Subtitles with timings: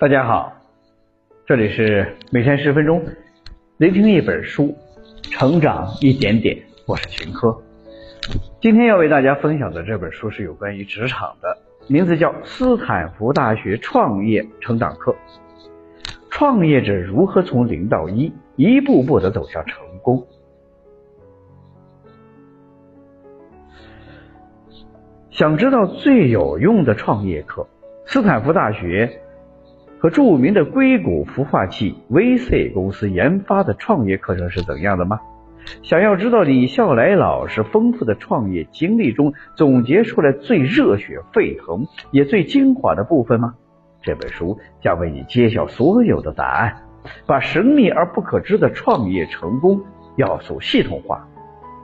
[0.00, 0.52] 大家好，
[1.44, 3.04] 这里是每天十分钟，
[3.78, 4.72] 聆听一本书，
[5.22, 6.56] 成长一点点。
[6.86, 7.60] 我是秦科，
[8.60, 11.58] 今天要为大家分享的这本书是有关于职场的，
[11.88, 15.10] 名字叫《斯坦福大学创业成长课》，
[16.30, 20.24] 创业者如何从零到一，一步步的走向成功。
[25.32, 27.66] 想知道最有用的创业课，
[28.06, 29.22] 斯坦福大学。
[30.00, 35.20] 和著名的硅谷孵化器 VC 公司研发的创业课程是怎样的吗？
[35.82, 43.54] 想要知道李笑来老师丰富的创业经历中总结出来最热血沸腾也最精华的部分吗？
[44.00, 46.76] 这本书将为你揭晓所有的答案，
[47.26, 49.80] 把神秘而不可知的创业成功
[50.16, 51.28] 要素系统化、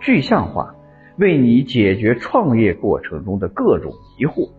[0.00, 0.74] 具象化，
[1.16, 4.50] 为你解决创业过程中的各种疑惑。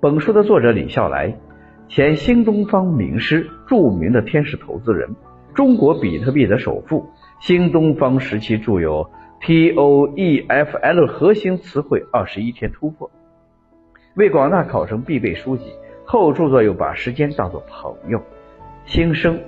[0.00, 1.36] 本书的作者李笑来。
[1.88, 5.08] 前新东方名师，著名的天使投资人，
[5.54, 7.08] 中国比特币的首富，
[7.40, 13.10] 新东方时期著有 TOEFL 核心词汇二十一天突破，
[14.16, 15.72] 为广大考生必备书籍。
[16.04, 18.22] 后著作有把时间当作朋友，
[18.84, 19.38] 新生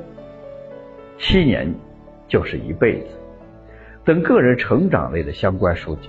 [1.18, 1.74] 七年
[2.26, 3.06] 就是一辈子
[4.04, 6.08] 等个人成长类的相关书籍。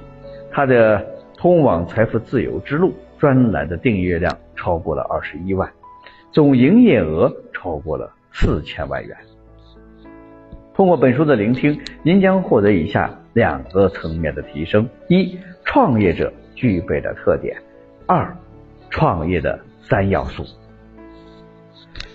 [0.49, 1.05] 他的
[1.37, 5.69] 通往财富自由之路专栏的订阅量超过了二十一万。
[6.31, 9.17] 总营业额超过了四千万元。
[10.73, 17.53] 通过本书的聆听，您将获得以下两个层面的提升：一、创业者具备的特点；
[18.07, 18.35] 二、
[18.89, 20.45] 创业的三要素。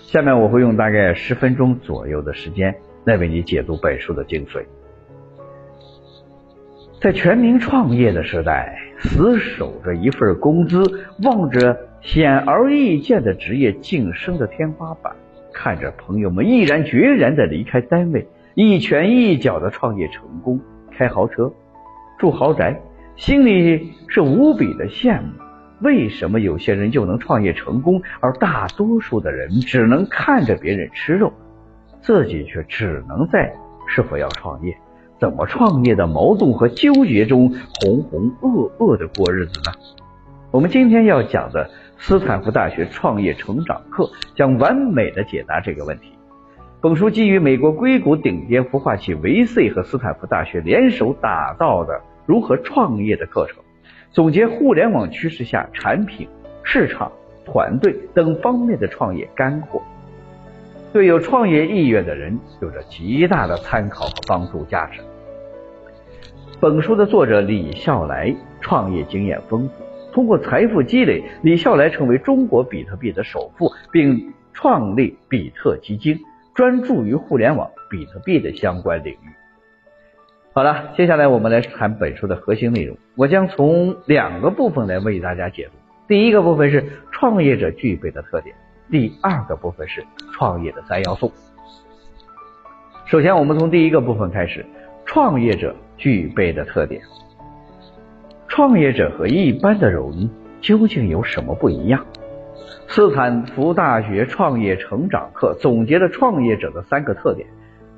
[0.01, 4.65] 下面我会用大概十分钟左右的时间来为你解读本书的精髓。
[6.99, 10.81] 在全民创业的时代，死守着一份工资，
[11.23, 11.77] 望着。
[12.07, 15.13] 显而易见的职业晋升的天花板，
[15.53, 20.57] 看着朋友们毅然决然的离开单位，一拳一脚的创业成功，
[20.89, 21.51] 开豪车，
[22.17, 22.79] 住豪宅，
[23.17, 25.27] 心里是无比的羡慕。
[25.81, 31.33] 为什么有些人就能创业成功，而大多数的人只能看着别人吃肉，
[31.99, 33.53] 自己却只能在
[33.85, 34.73] 是否要创业、
[35.19, 39.73] 怎么创业的矛盾和纠结中浑浑噩噩的过日子呢？
[40.49, 41.69] 我们今天要讲的。
[41.99, 46.11] 斯坦福大学创业成长课将完美的解答这个问题。
[46.79, 53.63] 本书基于美国硅谷顶尖孵化器维 C 和斯坦福大学联手打造的如何创业的课程，
[54.11, 56.29] 总结互联网趋势下产品、
[56.61, 57.11] 市场、
[57.45, 59.81] 团队等方面的创业干货，
[60.93, 65.01] 对有创业意愿的人有着极大的参考和帮助价值。
[66.59, 69.83] 本书的作者李笑来创业经验丰富。
[70.17, 76.19] 通过财富积累，李笑来成为中国比特币的首富，并创立比特基金，
[76.55, 79.29] 专注于互联网比特币的相关领域。
[80.53, 82.97] 好了，接下来我们来谈本书的核心内容。
[83.15, 85.73] 我将从两个部分来为大家解读。
[86.07, 88.55] 第一个部分是创业者具备的特点，
[88.89, 90.03] 第二个部分是
[90.33, 91.31] 创业的三要素。
[93.05, 94.65] 首先，我们从第一个部分开始，
[95.05, 97.03] 创业者具备的特点。
[98.57, 100.31] 创业者和一般的人
[100.61, 102.07] 究竟有什么不一样？
[102.87, 107.47] 斯坦福大学创业成长课总结了创业者的三个特点，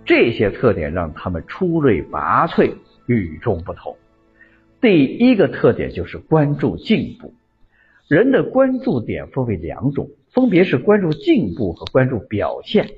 [0.03, 2.73] 这些特点让他们出类拔萃、
[3.05, 3.95] 与众不同。
[4.81, 7.33] 第一个特点就是关注进步。
[8.09, 12.89] 人的关注点分为两种，分别是关注进步和关注表现。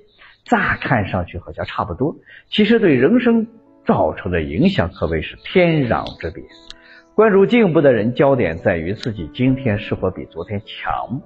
[0.46, 2.16] 乍看上去好像差不多，
[2.50, 3.46] 其实对人生
[3.86, 6.44] 造成的影响可谓是天壤之别。
[7.14, 11.22] 关注进步的人，焦点在于自己今天是否比昨天强，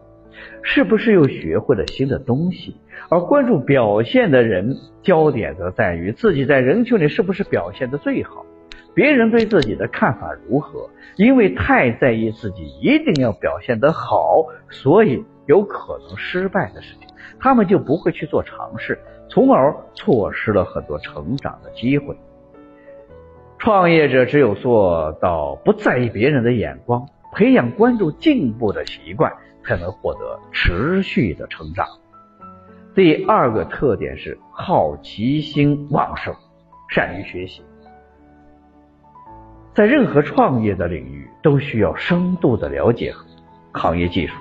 [0.64, 2.74] 是不是又学会了新的东西；
[3.08, 8.44] 而关注表现的人，焦点则在于自己在人群里是不是表现的最好，
[8.96, 10.90] 别人对自己的看法如何。
[11.18, 17.08] 因为太在意自己一定要表现得好，所以有可能失败的事情，
[17.40, 18.98] 他们就不会去做尝试，
[19.30, 22.18] 从而错失了很多成长的机会。
[23.66, 29.34] 创业者只有做到不在意别人的眼光，培养关注进步的习惯，
[29.64, 31.88] 才能获得持续的成长。
[32.94, 36.36] 第二个特点是好奇心旺盛，
[36.92, 37.64] 善于学习。
[39.74, 43.16] 在任何创业的领域，都需要深度的了解
[43.74, 44.36] 行业技术，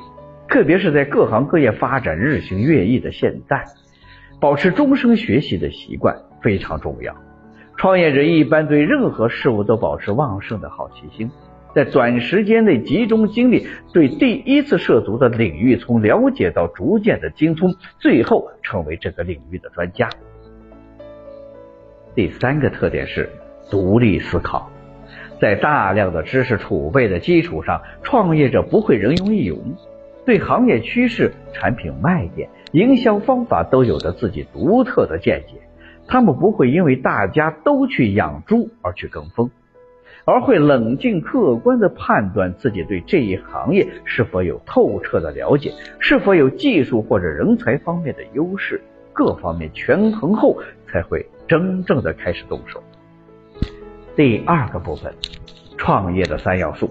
[0.49, 3.65] 特别是在各行各业发展日新月异的现在，
[4.39, 7.15] 保持终生学习的习惯非常重要。
[7.77, 11.31] 创业者一般对任何事物都保持旺盛的好奇心，
[11.75, 20.09] 在短时间内集中精力，对第一次涉足的领域从了解到逐渐的精通，最后成为这个领域的专家。
[22.15, 23.29] 第三个特点是
[23.71, 24.71] 独立思考，
[25.41, 29.59] 在大量的知识储备的基础上，创业者不会人云亦云，
[30.25, 35.61] 对行业趋势、产品卖点、营销方法都有着自己独特的见解。
[36.07, 39.51] 他们不会因为大家都去养猪而去跟风。
[40.27, 48.81] 而会冷静客观的判断自己对这一行业是否有透彻的了解，是否有技术或者人才方面的优势，
[49.13, 50.57] 各方面权衡后
[50.89, 52.83] 才会真正的开始动手。
[54.17, 55.13] 第二个部分，
[55.77, 56.91] 创业的三要素。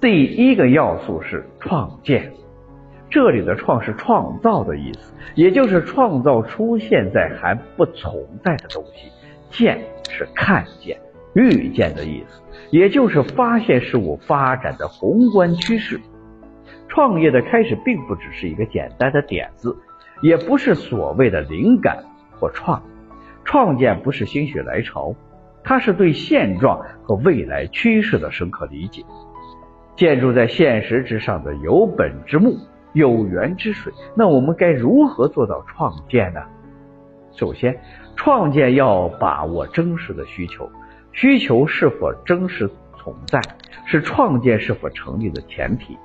[0.00, 2.32] 第一个要素是创建，
[3.12, 9.12] 这里的创是创造的意思，也就是创造出现在还不存在的东西，
[9.50, 9.78] 见
[10.08, 10.98] 是看见。
[11.34, 16.00] 预见的意思，也就是发现事物发展的宏观趋势。
[16.88, 19.76] 创业的开始并不只是一个简单的点子，
[20.22, 22.04] 也不是所谓的灵感
[22.38, 22.82] 或创。
[23.44, 25.14] 创建不是心血来潮，
[25.64, 29.04] 它是对现状和未来趋势的深刻理解。
[29.96, 32.56] 建筑在现实之上的有本之木，
[32.92, 33.92] 有源之水。
[34.14, 36.40] 那我们该如何做到创建呢？
[37.34, 37.78] 首先，
[38.16, 40.68] 创建要把握真实的需求。
[41.12, 43.40] 需求是否真实存在，
[43.86, 45.96] 是创建是否成立的前提。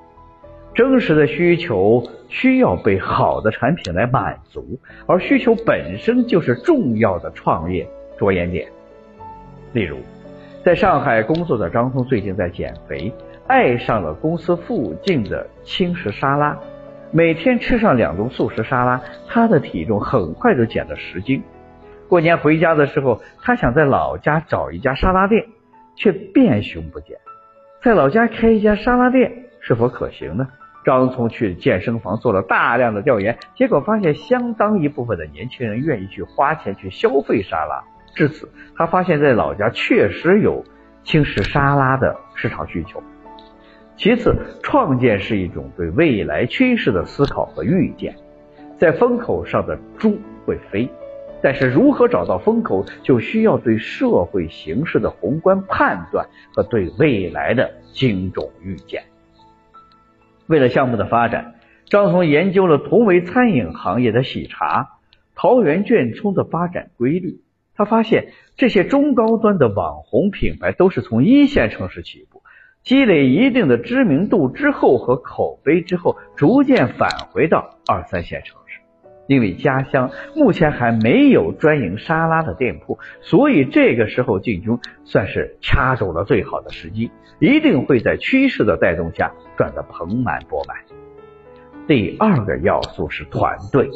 [0.74, 8.69] 真实的需求需要被好的产品来满足，而需求本身就是重要的创业着眼点。
[9.74, 9.98] 例如，
[10.63, 13.12] 在上海工作的张聪最近在减肥，
[13.48, 16.57] 爱上了公司附近的轻食沙拉，
[17.12, 21.42] 每天吃上两顿素食沙拉，他的体重很快就减了十斤。
[22.09, 25.45] 过年回家的时候，他想在老家找一家沙拉店，
[25.95, 27.18] 却遍寻不见。
[27.81, 30.48] 在老家开一家沙拉店是否可行呢？
[30.83, 37.83] 张聪去健身房做了大量的调研，结果发现相当一部分的年轻人愿意去花钱去消费沙拉。
[38.15, 40.63] 至此，他发现，在老家确实有
[41.04, 43.01] 轻食沙拉的市场需求。
[43.98, 48.16] 其次，创建是一种对未来趋势的思考和预见。
[48.78, 50.88] 在风口上的猪会飞。
[51.40, 59.04] 但是，如何找到风口，就需要对社会形势的宏观判断和对未来的精准预见。
[60.48, 61.54] 为了项目的发展，
[61.86, 64.98] 张松研究了同为餐饮行业的喜茶、
[65.36, 67.42] 桃园卷冲的发展规律。
[67.76, 72.37] 他发现，这些中高端的网红品牌都是从一线城市起步，
[72.88, 78.80] 积累一定的知名度之后和口碑之后，逐渐返回到二三线城市。
[79.28, 90.78] 因为家乡目前还没有专营沙拉的店铺，所以这个时候进军算是掐住了最好的时机，一定会在趋势的带动下赚得盆满钵满。
[91.88, 93.90] 第二个要素是团队，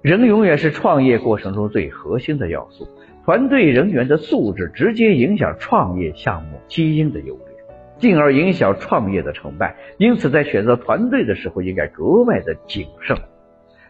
[0.00, 2.86] 人永远是创业过程中最核心的要素，
[3.24, 7.55] 团队人员的素质直接影响创业项目基因的优劣，
[7.98, 9.76] 进而影响创业的成败。
[9.98, 13.16] 因此，在选择团队的时候，应该格外的谨慎。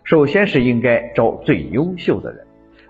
[0.04, 2.46] 首先是应该招最优秀的人，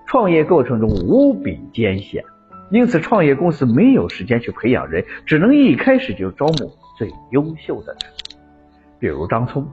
[0.07, 2.25] 创业过程中无比艰险，
[2.71, 8.01] 因此创业公司没有时间去培养人，只能一开始就招募最优秀的人。
[8.99, 9.67] 比如张聪，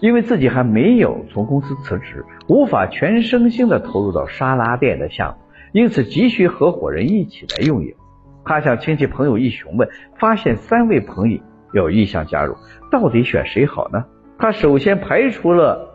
[0.00, 7.94] 因为自己还没有从公司辞职，无法全身心的投入到沙拉店的项目，因此急需合伙人一起来运营。
[8.44, 11.40] 他向亲戚朋友一询问，发现三位朋友
[11.72, 12.54] 有意向加入，
[12.90, 14.04] 到底选谁好呢？
[14.38, 15.88] 他首先排除了。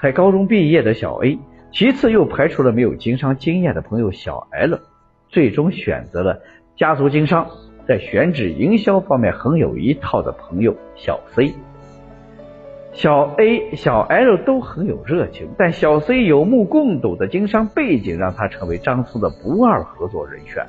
[0.00, 1.38] 才高中毕业的小 A，
[1.72, 4.80] 其次又排除了没有经商经验的朋友小 L，
[5.28, 6.40] 最终选择了
[6.76, 7.46] 家族经商，
[7.86, 11.54] 在选址营销方面很有一套的朋友小 C。
[12.92, 20.66] 小 A、小 L 都很有热情，但小 C 有目共睹的经商背景，让他成为张聪的不二合作人选。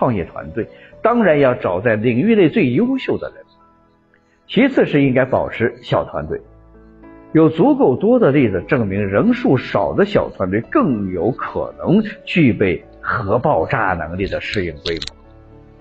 [0.00, 0.66] 创业团队
[1.02, 3.44] 当然要找在领域内最优秀的人，
[4.48, 6.40] 其次是应该保持小团队。
[7.32, 15.14] 有足够多的例子证明，人数少的小团队更有可能具备核爆炸能力的适应规模。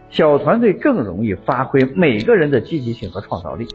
[0.09, 3.67] 小团队更容易发挥每个人的积极性和创造力。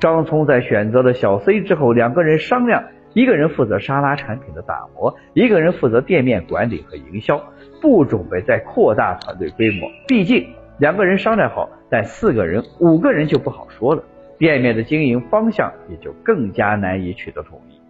[0.00, 2.84] 张聪在选择了小 C 之后，两个人商量，
[3.14, 7.42] 一个人负责沙拉产品的打磨，一个人负责店面管理和营销，
[7.80, 9.90] 不准备再扩大团队规模。
[10.06, 10.46] 毕竟
[10.78, 14.02] 两个人商量好，但四个人、五个人就不好说了。
[14.38, 17.80] 店面的经营方向也就更加难以取得统一。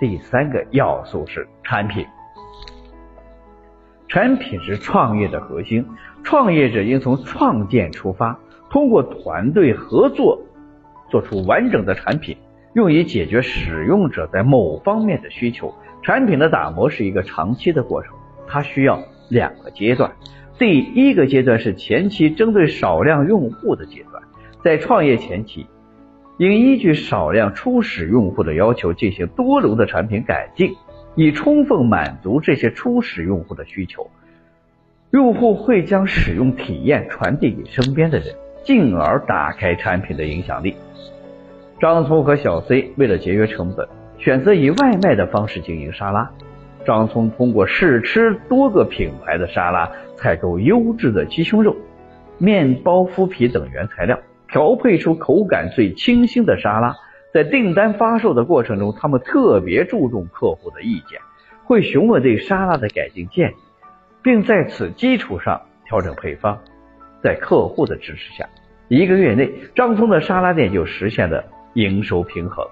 [0.00, 2.06] 第三个要素是产品，
[4.08, 5.86] 产品是创业的核心，
[6.24, 8.38] 创业者应从创建出发，
[8.70, 10.40] 通过团队合作
[11.10, 12.34] 做出完整的产品，
[12.72, 15.74] 用以解决使用者在某方面的需求。
[16.02, 18.14] 产品的打磨是一个长期的过程，
[18.46, 20.12] 它需要两个阶段。
[20.58, 24.22] 第一个阶段是前期针对少量用户的阶段，
[24.62, 25.66] 在创业前期，
[26.38, 30.74] 应依据少量初始用户的要求进行多轮的产品改进。
[31.14, 34.10] 以充分满足这些初始用户的需求，
[35.10, 40.74] 用户会将使用体验传递给身边的人，进而打开产品的影响力。
[41.82, 46.30] 张聪和小 C 为了节约成本，选择以外卖的方式经营沙拉。
[46.86, 51.74] 张聪通过试吃多个品牌的沙拉，采购优质的鸡胸肉、
[52.38, 56.94] 面包麸皮等原材料，调配出口感最清新的沙拉。
[57.34, 61.18] 在订单发售的过程中，他们特别注重客户的意见，
[61.64, 63.54] 会询问对沙拉的改进建议，
[64.22, 66.56] 并在此基础上调整配方。
[67.24, 68.48] 在客户的支持下，
[68.86, 71.42] 一个月内，张聪的沙拉店就实现了
[71.74, 72.66] 营收平衡。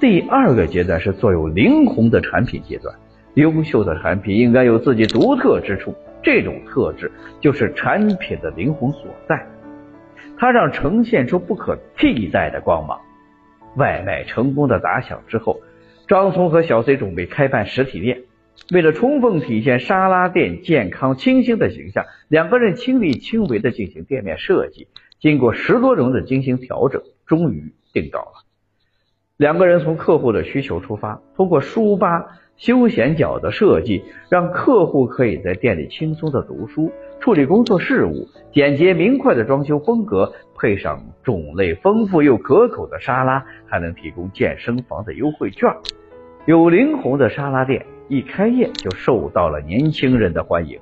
[0.00, 2.94] 第二个阶段是做有灵魂的产品阶段，
[3.34, 7.10] 优秀的产品应该有自己独特之处，这种特质
[7.40, 9.46] 就是产品的灵魂所在，
[10.36, 12.98] 它让呈现出不可替代的光芒。
[13.76, 15.60] 外卖成功的打响之后，
[16.08, 18.22] 张聪和小 C 准备开办实体店。
[18.70, 24.88] 为了充分体现沙拉店健康清新的形象，两个人亲力亲为的进行店面设计。
[25.20, 27.00] 经过十多轮的精心调整，
[27.32, 28.44] 终于定稿了。
[29.38, 32.26] 两个人从客户的需求出发，通过书吧、
[32.58, 38.28] 休闲角的设计，让客户可以在店里轻松的读书、处理工作事务。
[38.52, 45.74] 简洁明快的装修风格，配上种类丰富又可口的沙拉，还能提供健身房的优惠券。
[46.44, 50.78] 有灵魂的沙拉店一开业就受到了年轻人的欢迎。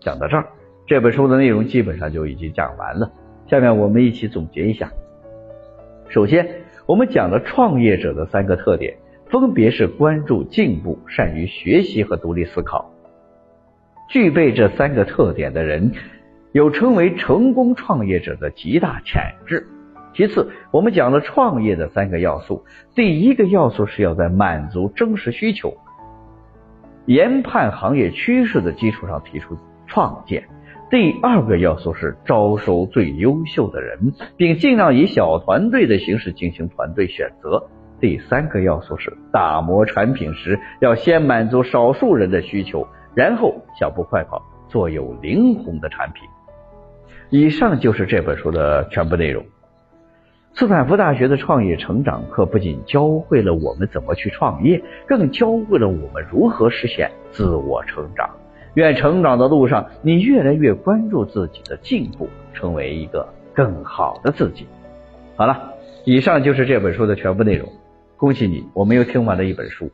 [0.00, 0.48] 讲到这儿，
[0.84, 3.12] 这本书的内容基本上就已经讲完了。
[3.46, 4.90] 下面我们一起总结一下。
[6.08, 8.96] 首先，我们讲了创业者的三个特点，
[9.26, 12.90] 分别是关注进步、善于学习和独立思考。
[14.08, 15.92] 具备这三个特点的人，
[16.52, 19.66] 有成为成功创业者的极大潜质。
[20.14, 25.76] 其次，我们讲了创业的三个要素，第一个要素是要在满足真实需求、
[27.04, 30.48] 研判行业趋势的基础上提出创建。
[30.90, 37.62] 第二个要素是招收最优秀的人，并尽量以小团队的形式进行团队选择。
[38.00, 46.26] 第三个要素是打磨产品时要先满足少数人的需求，然后小步快跑做有灵魂的产品。
[47.28, 49.44] 以上就是这本书的全部内容。
[50.54, 58.30] 斯坦福大学的创业成长课不仅教会了我们怎么去创业，更教会了我们如何实现自我成长。
[58.74, 64.66] 愿成长的路上，你越来越关注自己的进步，成为一个更好的自己。
[65.36, 67.68] 好了，以上就是这本书的全部内容。
[68.16, 69.90] 恭喜你，我们又听完了一本书。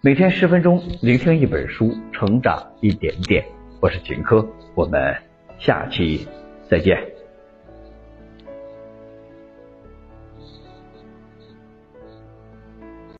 [0.00, 3.44] 每天十分钟，聆听一本书，成长一点点。
[3.80, 5.16] 我是秦科，我们
[5.58, 6.26] 下期
[6.68, 7.15] 再见。